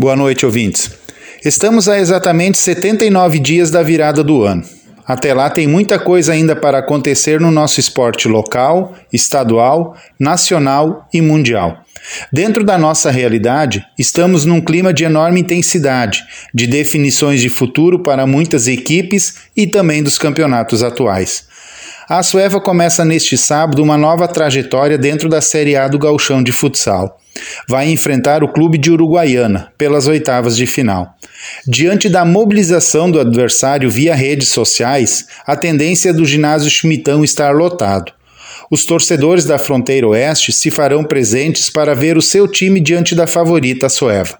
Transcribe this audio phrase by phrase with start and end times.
[0.00, 0.90] Boa noite, ouvintes.
[1.44, 4.62] Estamos a exatamente 79 dias da virada do ano.
[5.06, 11.20] Até lá tem muita coisa ainda para acontecer no nosso esporte local, estadual, nacional e
[11.20, 11.84] mundial.
[12.32, 16.24] Dentro da nossa realidade, estamos num clima de enorme intensidade,
[16.54, 21.49] de definições de futuro para muitas equipes e também dos campeonatos atuais.
[22.10, 26.50] A Sueva começa neste sábado uma nova trajetória dentro da Série A do Gauchão de
[26.50, 27.20] Futsal
[27.68, 31.14] vai enfrentar o clube de Uruguaiana pelas oitavas de final.
[31.64, 38.12] Diante da mobilização do adversário via redes sociais, a tendência do ginásio Schmittão estar lotado.
[38.68, 43.28] Os torcedores da fronteira oeste se farão presentes para ver o seu time diante da
[43.28, 44.36] favorita Soeva.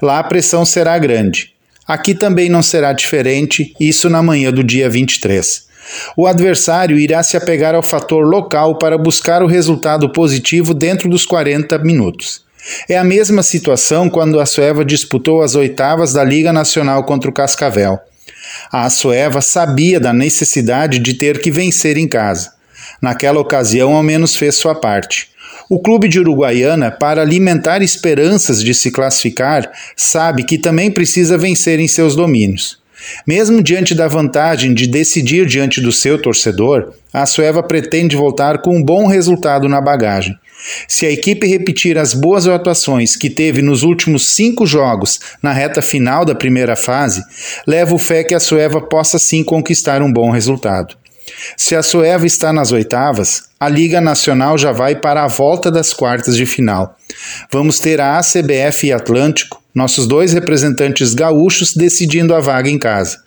[0.00, 1.54] Lá a pressão será grande.
[1.88, 5.69] Aqui também não será diferente, isso na manhã do dia 23.
[6.16, 11.24] O adversário irá se apegar ao fator local para buscar o resultado positivo dentro dos
[11.24, 12.44] 40 minutos.
[12.88, 17.32] É a mesma situação quando a Sueva disputou as oitavas da Liga Nacional contra o
[17.32, 17.98] Cascavel.
[18.70, 22.52] A Sueva sabia da necessidade de ter que vencer em casa.
[23.00, 25.30] Naquela ocasião, ao menos fez sua parte.
[25.68, 31.78] O clube de Uruguaiana, para alimentar esperanças de se classificar, sabe que também precisa vencer
[31.78, 32.79] em seus domínios.
[33.26, 38.76] Mesmo diante da vantagem de decidir diante do seu torcedor, a Sueva pretende voltar com
[38.76, 40.36] um bom resultado na bagagem.
[40.86, 45.80] Se a equipe repetir as boas atuações que teve nos últimos cinco jogos na reta
[45.80, 47.22] final da primeira fase,
[47.66, 50.94] levo fé que a Sueva possa sim conquistar um bom resultado.
[51.56, 55.92] Se a Sueva está nas oitavas, a Liga Nacional já vai para a volta das
[55.92, 56.96] quartas de final.
[57.50, 63.18] Vamos ter a ACBF e Atlântico, nossos dois representantes gaúchos, decidindo a vaga em casa.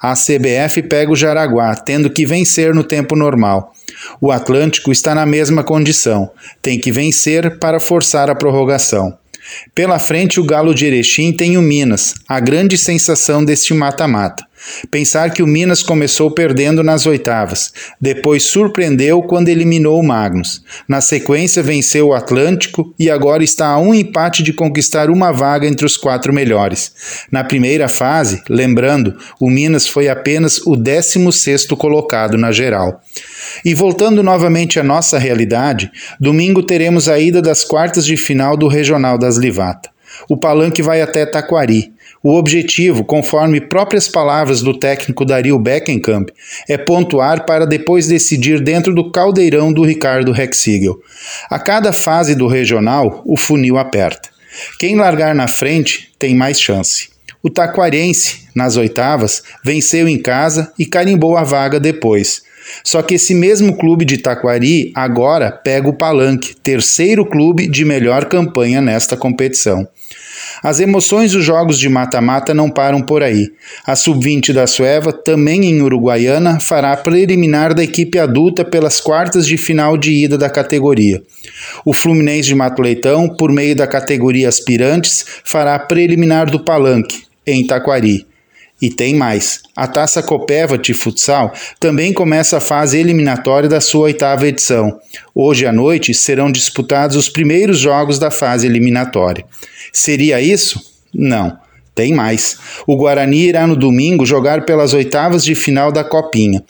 [0.00, 3.72] A CBF pega o Jaraguá, tendo que vencer no tempo normal.
[4.20, 6.30] O Atlântico está na mesma condição,
[6.62, 9.16] tem que vencer para forçar a prorrogação.
[9.74, 14.47] Pela frente, o Galo de Erechim tem o Minas, a grande sensação deste mata-mata.
[14.90, 20.62] Pensar que o Minas começou perdendo nas oitavas, depois surpreendeu quando eliminou o Magnus.
[20.86, 25.66] Na sequência, venceu o Atlântico e agora está a um empate de conquistar uma vaga
[25.66, 26.92] entre os quatro melhores.
[27.30, 33.00] Na primeira fase, lembrando, o Minas foi apenas o 16 colocado na geral.
[33.64, 35.90] E voltando novamente à nossa realidade,
[36.20, 39.90] domingo teremos a ida das quartas de final do Regional das Livata.
[40.28, 41.92] O palanque vai até Taquari.
[42.22, 46.30] O objetivo, conforme próprias palavras do técnico Dario Beckenkamp,
[46.68, 50.98] é pontuar para depois decidir dentro do caldeirão do Ricardo Rexigel.
[51.48, 54.28] A cada fase do regional, o funil aperta.
[54.78, 57.10] Quem largar na frente tem mais chance.
[57.40, 62.42] O taquarense, nas oitavas, venceu em casa e carimbou a vaga depois.
[62.84, 68.26] Só que esse mesmo clube de Taquari agora pega o Palanque, terceiro clube de melhor
[68.26, 69.86] campanha nesta competição.
[70.62, 73.50] As emoções dos jogos de mata-mata não param por aí.
[73.86, 79.56] A sub-20 da Sueva, também em Uruguaiana, fará preliminar da equipe adulta pelas quartas de
[79.56, 81.22] final de ida da categoria.
[81.84, 87.66] O Fluminense de Mato Leitão, por meio da categoria aspirantes, fará preliminar do Palanque, em
[87.66, 88.27] Taquari.
[88.80, 89.60] E tem mais.
[89.74, 94.98] A Taça Copeva de Futsal também começa a fase eliminatória da sua oitava edição.
[95.34, 99.44] Hoje à noite serão disputados os primeiros jogos da fase eliminatória.
[99.92, 100.80] Seria isso?
[101.12, 101.58] Não.
[101.98, 102.56] Tem mais.
[102.86, 106.62] O Guarani irá no domingo jogar pelas oitavas de final da Copinha.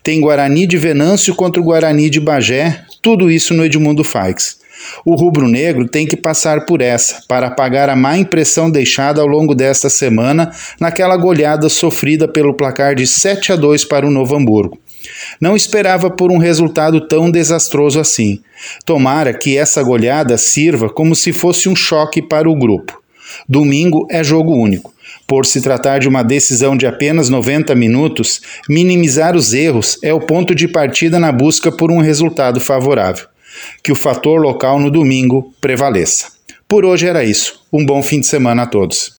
[0.00, 4.58] Tem Guarani de Venâncio contra o Guarani de Bagé, tudo isso no Edmundo Faix.
[5.04, 9.54] O rubro-negro tem que passar por essa para apagar a má impressão deixada ao longo
[9.54, 10.50] desta semana
[10.80, 14.78] naquela goleada sofrida pelo placar de 7 a 2 para o Novo Hamburgo.
[15.40, 18.40] Não esperava por um resultado tão desastroso assim.
[18.84, 23.00] Tomara que essa goleada sirva como se fosse um choque para o grupo.
[23.48, 24.92] Domingo é jogo único.
[25.26, 30.20] Por se tratar de uma decisão de apenas 90 minutos, minimizar os erros é o
[30.20, 33.26] ponto de partida na busca por um resultado favorável
[33.82, 36.32] que o fator local no domingo prevaleça.
[36.68, 37.60] Por hoje era isso.
[37.72, 39.12] Um bom fim de semana a todos.